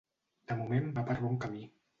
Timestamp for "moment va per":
0.61-1.19